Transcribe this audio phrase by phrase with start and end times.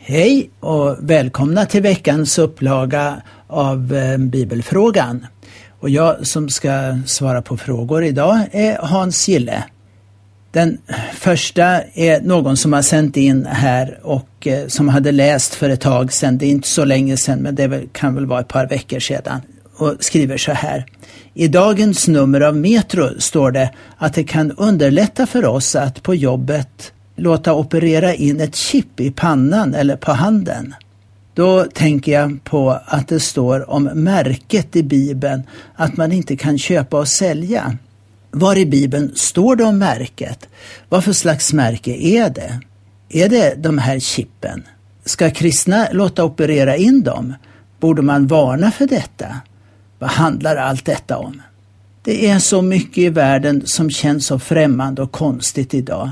[0.00, 5.26] Hej och välkomna till veckans upplaga av eh, Bibelfrågan.
[5.80, 9.64] Och jag som ska svara på frågor idag är Hans Gille.
[10.52, 10.78] Den
[11.12, 11.64] första
[11.94, 16.12] är någon som har sänt in här och eh, som hade läst för ett tag
[16.12, 18.98] sedan, det är inte så länge sedan men det kan väl vara ett par veckor
[18.98, 19.40] sedan,
[19.76, 20.86] och skriver så här.
[21.34, 26.14] I dagens nummer av Metro står det att det kan underlätta för oss att på
[26.14, 30.74] jobbet låta operera in ett chip i pannan eller på handen.
[31.34, 35.42] Då tänker jag på att det står om märket i Bibeln
[35.74, 37.76] att man inte kan köpa och sälja.
[38.30, 40.48] Var i Bibeln står det om märket?
[40.88, 42.60] Vad för slags märke är det?
[43.08, 44.62] Är det de här chippen?
[45.04, 47.34] Ska kristna låta operera in dem?
[47.80, 49.26] Borde man varna för detta?
[49.98, 51.42] Vad handlar allt detta om?
[52.02, 56.10] Det är så mycket i världen som känns så främmande och konstigt idag.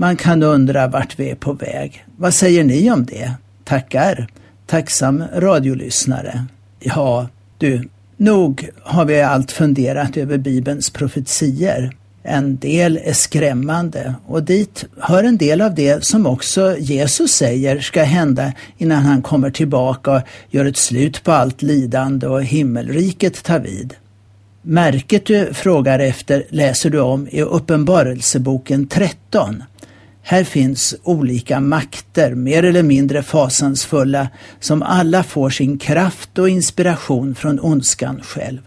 [0.00, 2.04] Man kan undra vart vi är på väg.
[2.16, 3.32] Vad säger ni om det?
[3.64, 4.28] Tackar.
[4.66, 6.44] Tacksam radiolyssnare.
[6.80, 7.28] Ja,
[7.58, 11.92] du, nog har vi allt funderat över Bibelns profetier.
[12.22, 17.80] En del är skrämmande och dit hör en del av det som också Jesus säger
[17.80, 23.42] ska hända innan han kommer tillbaka och gör ett slut på allt lidande och himmelriket
[23.42, 23.94] tar vid.
[24.62, 29.62] Märket du frågar efter läser du om i Uppenbarelseboken 13.
[30.30, 34.28] Här finns olika makter, mer eller mindre fasansfulla,
[34.60, 38.58] som alla får sin kraft och inspiration från ondskan själv.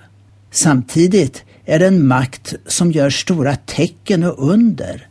[0.52, 5.08] Samtidigt är det en makt som gör stora tecken och under.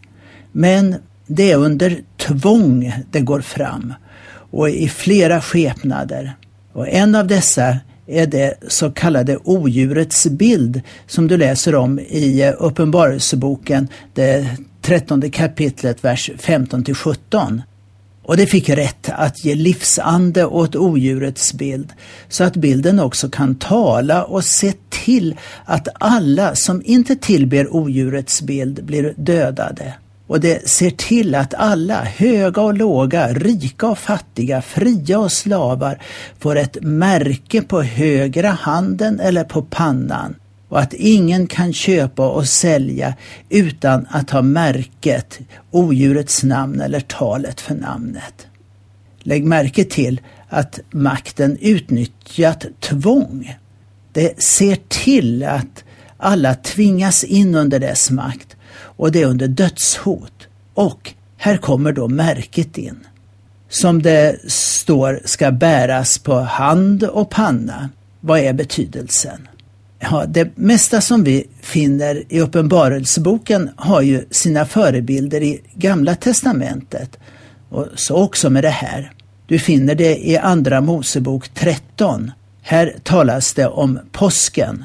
[0.52, 0.94] Men
[1.26, 3.94] det är under tvång det går fram
[4.32, 6.36] och i flera skepnader.
[6.72, 12.42] Och en av dessa är det så kallade odjurets bild som du läser om i
[12.42, 17.62] eh, Uppenbarelseboken, det trettonde kapitlet, vers 15 till 17.
[18.22, 21.92] Och det fick rätt att ge livsande åt odjurets bild,
[22.28, 28.42] så att bilden också kan tala och se till att alla som inte tillber odjurets
[28.42, 29.94] bild blir dödade.
[30.26, 36.02] Och det ser till att alla, höga och låga, rika och fattiga, fria och slavar,
[36.38, 40.34] får ett märke på högra handen eller på pannan
[40.70, 43.14] och att ingen kan köpa och sälja
[43.48, 45.38] utan att ha märket,
[45.70, 48.46] odjurets namn eller talet för namnet.
[49.18, 53.56] Lägg märke till att makten utnyttjat tvång.
[54.12, 55.84] Det ser till att
[56.16, 60.48] alla tvingas in under dess makt och det är under dödshot.
[60.74, 63.06] Och här kommer då märket in.
[63.68, 67.88] Som det står ska bäras på hand och panna.
[68.20, 69.48] Vad är betydelsen?
[70.02, 77.18] Ja, det mesta som vi finner i Uppenbarelseboken har ju sina förebilder i Gamla testamentet.
[77.68, 79.12] Och så också med det här.
[79.46, 82.32] Du finner det i Andra Mosebok 13.
[82.62, 84.84] Här talas det om påsken.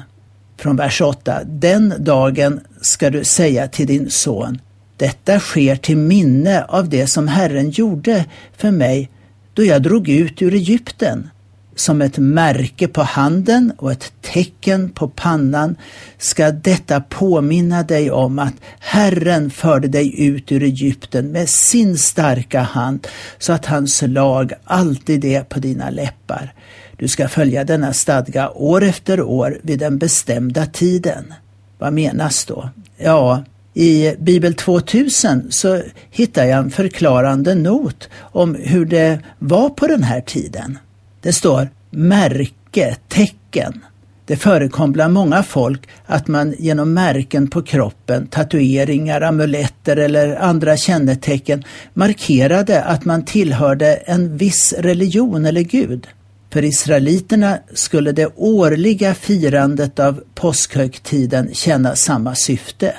[0.58, 1.40] Från vers 8.
[1.44, 4.60] Den dagen ska du säga till din son.
[4.96, 8.24] Detta sker till minne av det som Herren gjorde
[8.56, 9.10] för mig
[9.54, 11.30] då jag drog ut ur Egypten
[11.76, 15.76] som ett märke på handen och ett tecken på pannan
[16.18, 22.60] ska detta påminna dig om att Herren förde dig ut ur Egypten med sin starka
[22.60, 23.06] hand
[23.38, 26.54] så att hans lag alltid är på dina läppar.
[26.96, 31.34] Du ska följa denna stadga år efter år vid den bestämda tiden.
[31.78, 32.70] Vad menas då?
[32.96, 33.44] Ja,
[33.74, 40.02] i Bibel 2000 så hittar jag en förklarande not om hur det var på den
[40.02, 40.78] här tiden.
[41.26, 43.84] Det står märke, tecken.
[44.26, 50.76] Det förekom bland många folk att man genom märken på kroppen, tatueringar, amuletter eller andra
[50.76, 51.64] kännetecken
[51.94, 56.06] markerade att man tillhörde en viss religion eller gud.
[56.52, 62.94] För israeliterna skulle det årliga firandet av påskhögtiden tjäna samma syfte.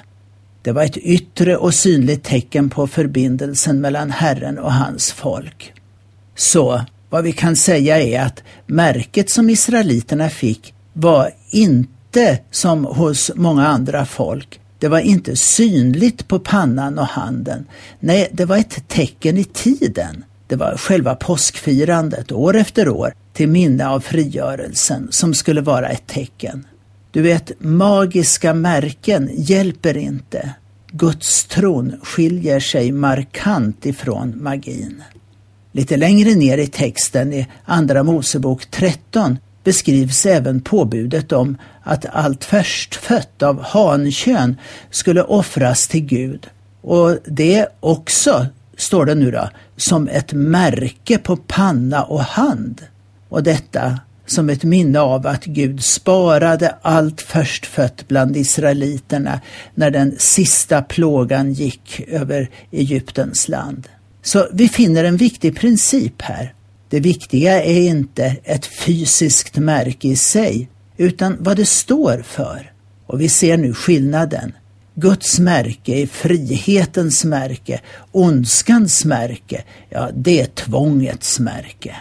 [0.61, 5.73] Det var ett yttre och synligt tecken på förbindelsen mellan Herren och hans folk.
[6.35, 13.31] Så vad vi kan säga är att märket som israeliterna fick var inte som hos
[13.35, 14.59] många andra folk.
[14.79, 17.65] Det var inte synligt på pannan och handen.
[17.99, 20.23] Nej, det var ett tecken i tiden.
[20.47, 26.07] Det var själva påskfirandet år efter år till minne av frigörelsen som skulle vara ett
[26.07, 26.67] tecken.
[27.11, 30.49] Du vet, magiska märken hjälper inte.
[30.91, 35.03] Guds tron skiljer sig markant ifrån magin.
[35.71, 42.43] Lite längre ner i texten i Andra Mosebok 13 beskrivs även påbudet om att allt
[42.43, 44.55] förstfött av hankön
[44.91, 46.47] skulle offras till Gud
[46.81, 48.45] och det också
[48.77, 52.81] står det nu då, som ett märke på panna och hand.
[53.29, 59.41] Och detta som ett minne av att Gud sparade allt förstfött bland israeliterna
[59.75, 63.87] när den sista plågan gick över Egyptens land.
[64.27, 66.53] Så vi finner en viktig princip här.
[66.89, 72.71] Det viktiga är inte ett fysiskt märke i sig, utan vad det står för.
[73.05, 74.51] Och vi ser nu skillnaden.
[74.95, 77.81] Guds märke är frihetens märke,
[78.11, 81.95] ondskans märke, ja det är tvångets märke.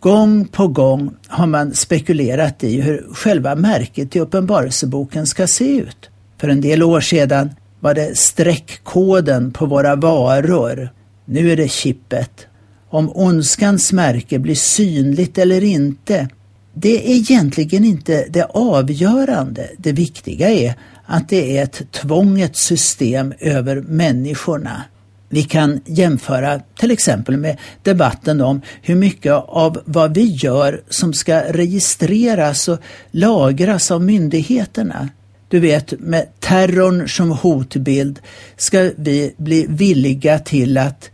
[0.00, 6.10] Gång på gång har man spekulerat i hur själva märket i Uppenbarelseboken ska se ut.
[6.38, 10.90] För en del år sedan var det streckkoden på våra varor.
[11.28, 12.46] Nu är det chippet.
[12.88, 16.28] Om ondskans märke blir synligt eller inte,
[16.74, 19.70] det är egentligen inte det avgörande.
[19.78, 20.74] Det viktiga är
[21.06, 24.82] att det är ett tvångets system över människorna.
[25.28, 31.12] Vi kan jämföra till exempel med debatten om hur mycket av vad vi gör som
[31.12, 32.78] ska registreras och
[33.10, 35.08] lagras av myndigheterna.
[35.48, 38.20] Du vet, med terrorn som hotbild
[38.56, 41.10] ska vi bli villiga till att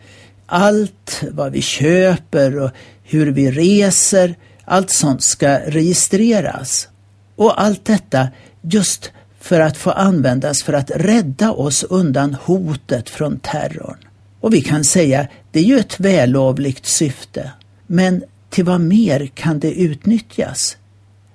[0.52, 2.70] allt vad vi köper och
[3.02, 4.34] hur vi reser,
[4.64, 6.88] allt sånt ska registreras.
[7.36, 8.28] Och allt detta
[8.62, 13.98] just för att få användas för att rädda oss undan hotet från terrorn.
[14.40, 17.50] Och vi kan säga, det är ju ett vällovligt syfte.
[17.86, 20.76] Men till vad mer kan det utnyttjas?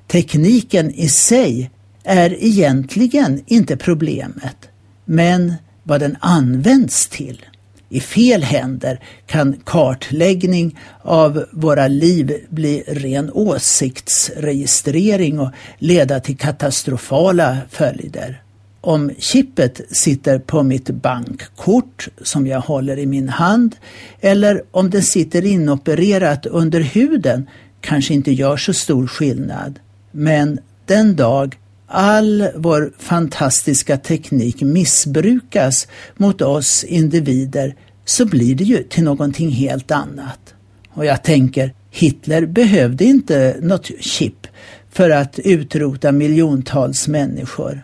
[0.07, 1.71] Tekniken i sig
[2.03, 4.57] är egentligen inte problemet,
[5.05, 5.53] men
[5.83, 7.45] vad den används till.
[7.89, 17.57] I fel händer kan kartläggning av våra liv bli ren åsiktsregistrering och leda till katastrofala
[17.69, 18.41] följder.
[18.81, 23.75] Om chippet sitter på mitt bankkort som jag håller i min hand
[24.21, 27.47] eller om det sitter inopererat under huden
[27.81, 29.79] kanske inte gör så stor skillnad.
[30.11, 31.57] Men den dag
[31.87, 35.87] all vår fantastiska teknik missbrukas
[36.17, 37.75] mot oss individer
[38.05, 40.53] så blir det ju till någonting helt annat.
[40.89, 44.47] Och jag tänker, Hitler behövde inte något chip
[44.91, 47.81] för att utrota miljontals människor.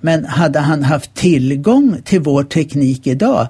[0.00, 3.48] Men hade han haft tillgång till vår teknik idag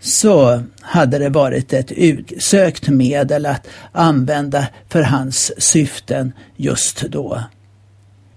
[0.00, 7.40] så hade det varit ett utsökt medel att använda för hans syften just då.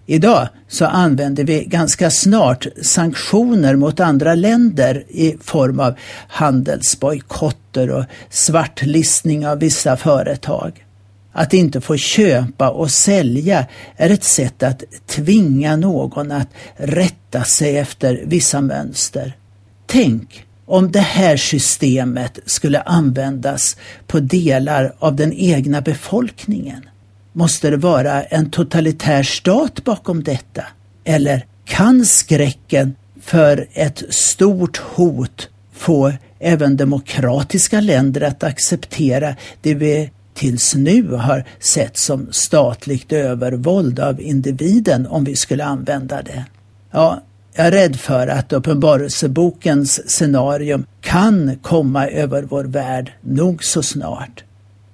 [0.09, 5.94] Idag så använder vi ganska snart sanktioner mot andra länder i form av
[6.27, 10.86] handelsbojkotter och svartlistning av vissa företag.
[11.31, 13.65] Att inte få köpa och sälja
[13.95, 19.38] är ett sätt att tvinga någon att rätta sig efter vissa mönster.
[19.86, 23.77] Tänk om det här systemet skulle användas
[24.07, 26.89] på delar av den egna befolkningen.
[27.37, 30.63] Måste det vara en totalitär stat bakom detta?
[31.03, 40.11] Eller kan skräcken för ett stort hot få även demokratiska länder att acceptera det vi
[40.33, 46.45] tills nu har sett som statligt övervåld av individen om vi skulle använda det.
[46.91, 47.21] Ja,
[47.55, 54.43] jag är rädd för att Uppenbarelsebokens scenarium kan komma över vår värld nog så snart.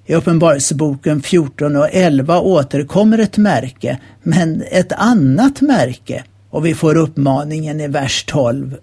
[0.05, 6.98] I Uppenbarelseboken 14 och 11 återkommer ett märke, men ett annat märke och vi får
[6.98, 8.77] uppmaningen i vers 12.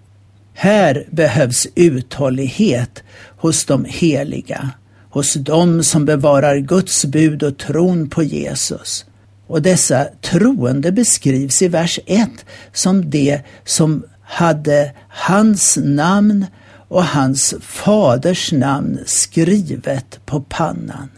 [0.53, 3.03] Här behövs uthållighet
[3.37, 4.71] hos de heliga
[5.11, 9.05] hos dem som bevarar Guds bud och tron på Jesus.
[9.47, 12.29] Och dessa troende beskrivs i vers 1
[12.73, 16.45] som de som hade hans namn
[16.91, 21.09] och hans faders namn skrivet på pannan.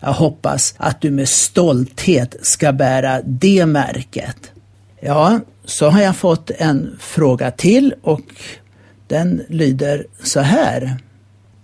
[0.00, 4.52] Jag hoppas att du med stolthet ska bära det märket.
[5.00, 8.20] Ja, så har jag fått en fråga till och
[9.06, 10.96] den lyder så här.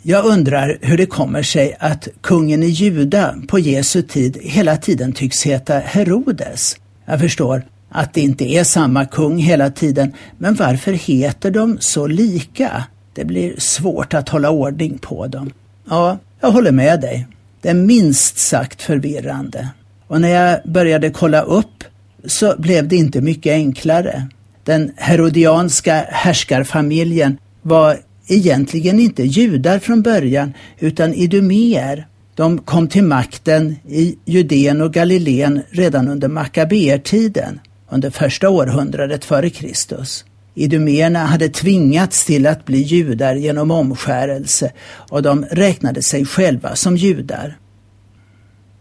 [0.03, 5.13] Jag undrar hur det kommer sig att kungen i Juda på Jesu tid hela tiden
[5.13, 6.77] tycks heta Herodes.
[7.05, 12.07] Jag förstår att det inte är samma kung hela tiden, men varför heter de så
[12.07, 12.85] lika?
[13.19, 15.51] Det blir svårt att hålla ordning på dem.
[15.89, 17.27] Ja, jag håller med dig.
[17.61, 19.69] Det är minst sagt förvirrande.
[20.07, 21.85] Och när jag började kolla upp
[22.27, 24.29] så blev det inte mycket enklare.
[24.65, 27.99] Den herodianska härskarfamiljen var
[28.29, 32.07] egentligen inte judar från början utan idumeer.
[32.35, 39.51] De kom till makten i Judeen och Galileen redan under Makabeertiden, under första århundradet före
[39.51, 40.25] Kristus.
[40.59, 46.97] Idumeerna hade tvingats till att bli judar genom omskärelse och de räknade sig själva som
[46.97, 47.59] judar.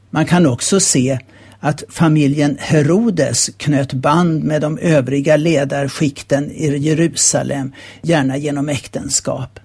[0.09, 1.19] Man kan också se
[1.59, 9.59] att familjen Herodes knöt band med de övriga ledarskikten i Jerusalem, gärna genom äktenskap.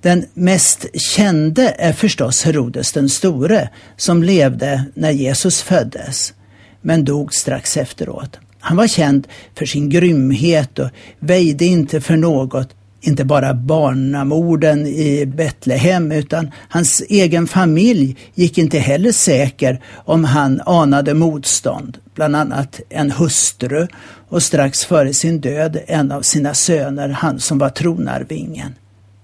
[0.00, 6.34] Den mest kände är förstås Herodes den store, som levde när Jesus föddes,
[6.80, 8.38] men dog strax efteråt.
[8.64, 12.68] Han var känd för sin grymhet och väjde inte för något,
[13.00, 20.60] inte bara barnamorden i Betlehem utan hans egen familj gick inte heller säker om han
[20.66, 23.86] anade motstånd, bland annat en hustru
[24.28, 28.74] och strax före sin död en av sina söner, han som var tronarvingen.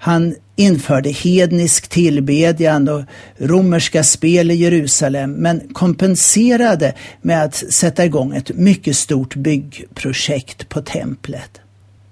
[0.03, 3.03] Han införde hednisk tillbedjan och
[3.39, 10.83] romerska spel i Jerusalem men kompenserade med att sätta igång ett mycket stort byggprojekt på
[10.83, 11.61] templet.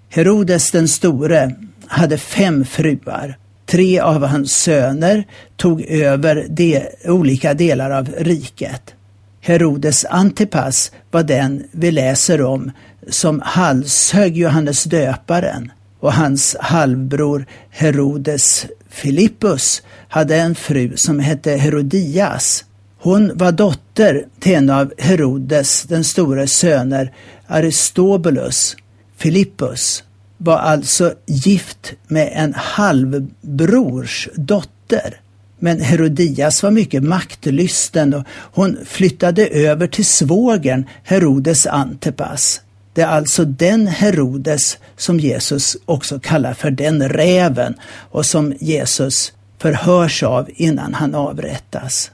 [0.09, 1.55] Herodes den store
[1.87, 3.39] hade fem fruar.
[3.67, 5.25] Tre av hans söner
[5.57, 8.95] tog över de olika delar av riket.
[9.41, 12.71] Herodes Antipas var den vi läser om
[13.09, 22.65] som halshögg Johannes döparen och hans halvbror Herodes Filippus hade en fru som hette Herodias.
[22.99, 27.13] Hon var dotter till en av Herodes den store söner
[27.47, 28.77] Aristobulus.
[29.17, 30.05] Filippus
[30.37, 35.21] var alltså gift med en halvbrors dotter.
[35.59, 42.61] Men Herodias var mycket maktlysten och hon flyttade över till svågern Herodes Antipas.
[42.99, 47.75] Det är alltså den Herodes som Jesus också kallar för den räven
[48.11, 52.11] och som Jesus förhörs av innan han avrättas.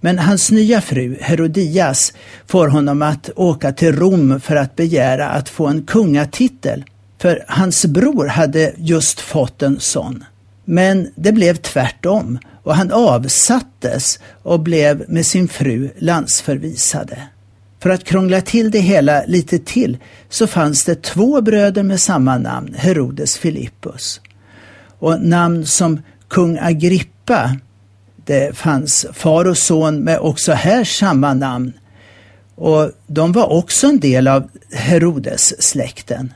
[0.00, 2.12] Men hans nya fru Herodias
[2.46, 6.84] får honom att åka till Rom för att begära att få en kungatitel.
[7.18, 10.24] För hans bror hade just fått en sån.
[10.64, 17.22] Men det blev tvärtom och han avsattes och blev med sin fru landsförvisade.
[17.82, 22.38] För att krångla till det hela lite till så fanns det två bröder med samma
[22.38, 24.20] namn, Herodes Filippus.
[24.98, 27.56] Och namn som kung Agrippa,
[28.24, 31.72] det fanns far och son med också här samma namn.
[32.54, 36.32] Och de var också en del av Herodes-släkten.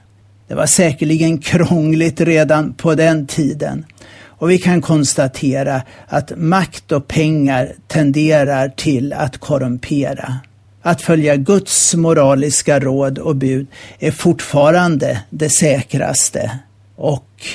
[0.49, 3.85] Det var säkerligen krångligt redan på den tiden.
[4.27, 10.41] Och vi kan konstatera att makt och pengar tenderar till att korrumpera.
[10.87, 13.67] Att följa Guds moraliska råd och bud
[13.99, 16.59] är fortfarande det säkraste.
[16.97, 17.47] Och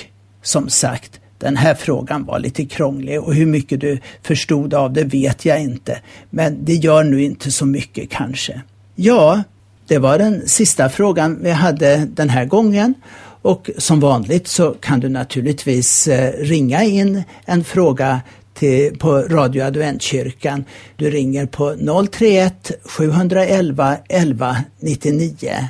[0.41, 5.03] som sagt, den här frågan var lite krånglig och hur mycket du förstod av det
[5.03, 6.01] vet jag inte.
[6.29, 8.61] Men det gör nu inte så mycket kanske.
[8.95, 9.43] Ja,
[9.87, 12.93] det var den sista frågan vi hade den här gången.
[13.41, 18.21] Och som vanligt så kan du naturligtvis eh, ringa in en fråga
[18.59, 20.65] till, på Radio Adventkyrkan.
[20.95, 21.75] Du ringer på
[22.11, 25.69] 031 711 11 99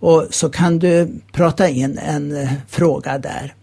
[0.00, 3.54] och så kan du prata in en eh, fråga där.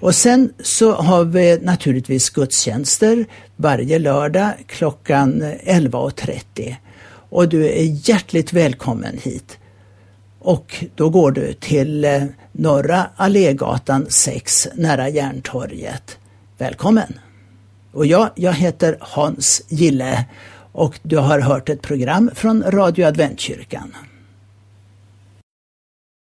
[0.00, 6.74] Och sen så har vi naturligtvis gudstjänster varje lördag klockan 11.30.
[7.30, 9.58] Och du är hjärtligt välkommen hit.
[10.38, 16.18] Och då går du till eh, Norra Allégatan 6 nära Järntorget.
[16.58, 17.23] Välkommen!
[17.94, 20.24] Och jag, jag heter Hans Gille
[20.72, 23.94] och du har hört ett program från Radio Adventkyrkan.